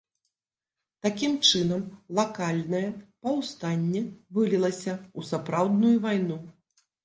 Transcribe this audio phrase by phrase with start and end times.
[1.07, 1.83] Такім чынам
[2.21, 2.83] лакальнае
[3.27, 4.03] паўстанне
[4.37, 6.45] вылілася ў сапраўдную вайну.